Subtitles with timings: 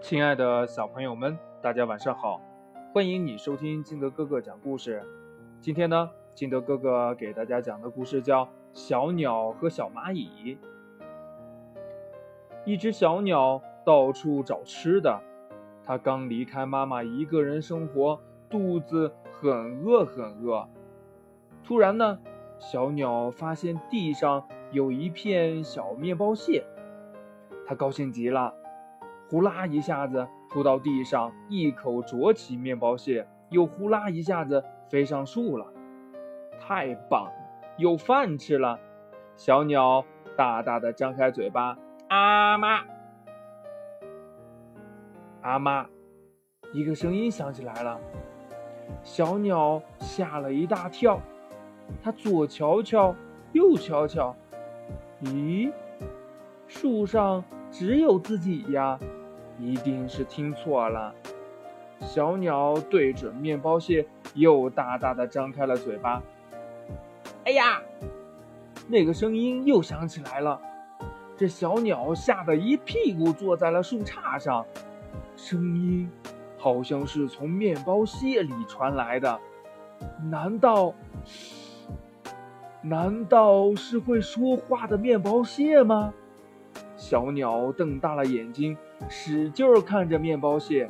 [0.00, 2.40] 亲爱的小朋友们，大家晚上好！
[2.92, 5.02] 欢迎你收听金德哥哥讲故事。
[5.60, 10.56] 今天呢，金德哥哥给大家讲的故事叫《小鸟和小蚂蚁》。
[12.64, 15.20] 一只小鸟到处找吃的，
[15.84, 20.66] 它刚离开妈妈一个人生活，肚子很饿很饿。
[21.62, 22.18] 突然呢，
[22.58, 26.64] 小鸟发现地上有一片小面包屑，
[27.66, 28.54] 它高兴极了。
[29.30, 35.64] 呼啦一下子扑到地上，一口啄起面包屑，又呼啦一下子飞上树了。
[36.58, 37.30] 太棒，
[37.78, 38.80] 有饭吃了！
[39.36, 40.04] 小鸟
[40.36, 42.80] 大大的张开嘴巴，阿妈，
[45.42, 45.86] 阿妈，
[46.72, 48.00] 一个声音响起来了。
[49.04, 51.20] 小鸟吓了一大跳，
[52.02, 53.14] 它左瞧瞧，
[53.52, 54.34] 右瞧瞧，
[55.22, 55.72] 咦，
[56.66, 58.98] 树上只有自己呀！
[59.60, 61.14] 一定是听错了。
[62.00, 66.22] 小鸟对准面包屑，又大大的张开了嘴巴。
[67.44, 67.82] 哎呀，
[68.88, 70.60] 那个声音又响起来了。
[71.36, 74.64] 这小鸟吓得一屁股坐在了树杈上。
[75.36, 76.10] 声音
[76.58, 79.38] 好像是从面包屑里传来的。
[80.30, 80.94] 难道，
[82.82, 86.12] 难道是会说话的面包屑吗？
[87.10, 88.76] 小鸟瞪大了眼睛。
[89.08, 90.88] 使劲看着面包屑，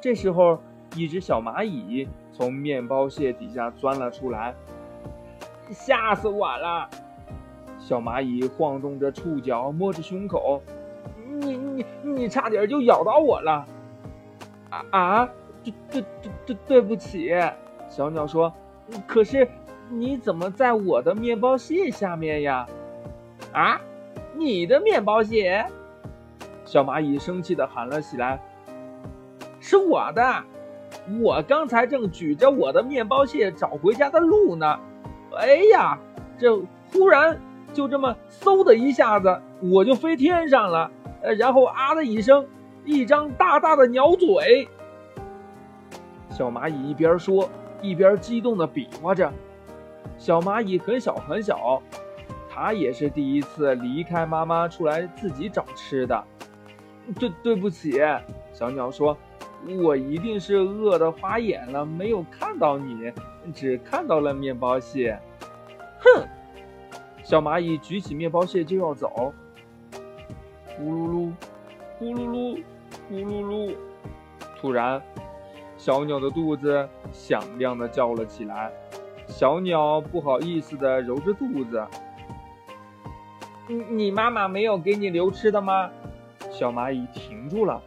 [0.00, 0.60] 这时候，
[0.94, 4.54] 一只小蚂蚁从面包屑底下钻了出来，
[5.72, 6.88] 吓死我了！
[7.76, 10.62] 小蚂蚁晃动着触角，摸着胸口，
[11.28, 13.66] 你你你差点就咬到我了！
[14.70, 15.28] 啊啊！
[15.64, 17.32] 对对对对对不起，
[17.88, 18.52] 小鸟说。
[19.08, 19.48] 可是
[19.90, 22.64] 你怎么在我的面包屑下面呀？
[23.52, 23.80] 啊，
[24.36, 25.64] 你的面包屑？
[26.64, 28.40] 小蚂蚁生气地喊了起来
[29.60, 30.44] ：“是我的！
[31.22, 34.78] 我刚才正举着我的面包屑找回家的路呢。
[35.36, 35.98] 哎呀，
[36.38, 36.56] 这
[36.92, 37.40] 忽然
[37.72, 40.90] 就这么嗖的一下子，我就飞天上了。
[41.22, 42.46] 呃，然后啊的一声，
[42.84, 44.68] 一张大大的鸟嘴。”
[46.30, 47.48] 小蚂蚁一边说，
[47.80, 49.32] 一边激动地比划着。
[50.18, 51.80] 小蚂蚁很小很小，
[52.56, 56.24] 它也是第一次离开妈妈出来自己找吃的。
[57.20, 58.00] 对对不起，
[58.50, 59.14] 小鸟说
[59.84, 63.12] ：“我一定是饿得花眼了，没有看到你，
[63.52, 65.20] 只看到了面包屑。”
[66.00, 66.26] 哼！
[67.22, 69.34] 小蚂蚁举起面包屑就要走。
[70.80, 71.32] 咕噜噜，
[72.00, 72.62] 咕噜噜，
[73.10, 73.74] 咕噜噜。
[74.58, 75.02] 突然，
[75.76, 78.72] 小鸟的肚子响亮的叫了起来。
[79.26, 81.84] 小鸟不好意思的揉着肚子
[83.68, 85.90] ：“你你妈妈没有给你留吃的吗？”
[86.50, 87.82] 小蚂蚁停住了。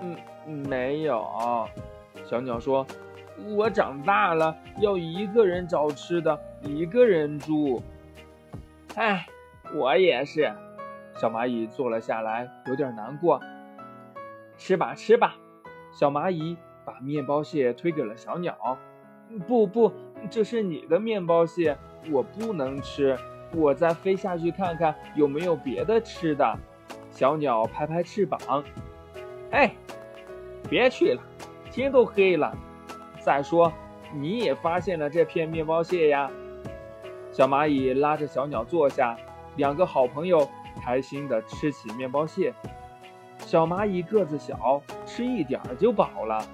[0.00, 0.16] 嗯，
[0.68, 1.26] 没有。
[2.24, 2.86] 小鸟说
[3.56, 7.82] ：“我长大了，要一个人找吃的，一个人住。”
[8.94, 9.26] 哎，
[9.74, 10.52] 我也是。
[11.16, 13.40] 小蚂蚁坐了下来，有点难过。
[14.56, 15.36] 吃吧，吃吧。
[15.92, 18.78] 小蚂蚁把面包屑推给了小鸟。
[19.48, 19.92] 不不，
[20.30, 21.76] 这是你的面包屑，
[22.10, 23.18] 我不能吃。
[23.54, 26.58] 我再飞下去看看有没有别的吃的。
[27.10, 28.40] 小鸟拍拍翅膀，
[29.52, 29.72] 哎，
[30.68, 31.22] 别去了，
[31.70, 32.52] 天都黑了。
[33.20, 33.72] 再说，
[34.12, 36.30] 你也发现了这片面包屑呀。
[37.30, 39.16] 小蚂蚁拉着小鸟坐下，
[39.56, 40.48] 两个好朋友
[40.82, 42.52] 开心地吃起面包屑。
[43.38, 46.44] 小蚂蚁个子小，吃一点儿就饱了。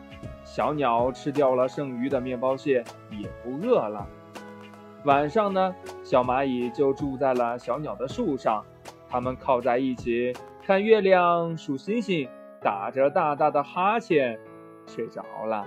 [0.45, 4.07] 小鸟吃掉了剩余的面包屑，也不饿了。
[5.05, 5.75] 晚上呢，
[6.05, 8.63] 小蚂蚁就住在了小鸟的树上，
[9.09, 10.35] 它们靠在一起。
[10.63, 12.29] 看月亮，数星星，
[12.61, 14.39] 打着大大的哈欠，
[14.87, 15.67] 睡着了。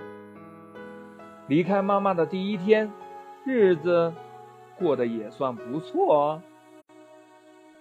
[1.48, 2.90] 离开妈妈的第一天，
[3.44, 4.14] 日子
[4.78, 6.42] 过得也算不错哦。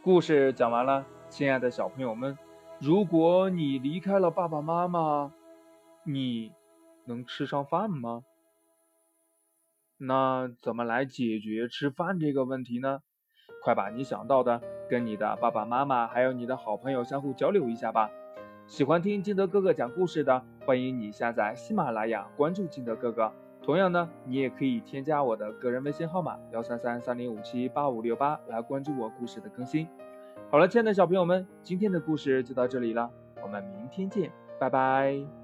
[0.02, 2.38] 故事讲完了，亲爱的小朋友们，
[2.80, 5.32] 如果你离开了爸爸妈妈，
[6.04, 6.52] 你
[7.06, 8.24] 能吃上饭吗？
[10.06, 13.00] 那怎么来解决吃饭这个问题呢？
[13.62, 18.10] 快把你想到的跟你的爸爸妈妈还有你的好朋友相互交流一下吧。
[18.68, 23.32] 喜欢听金德哥哥讲故事的，欢迎你下载喜马拉雅，关注金德哥哥。
[23.62, 29.88] 同样呢，你也可以添加我的个人微信号码幺三三三零五七八五六八来关注我故事的更新。
[30.52, 33.10] 好了，亲爱的小朋友们，今天的故事就到这里了，
[33.42, 34.30] 我们明天见，
[34.60, 35.43] 拜拜。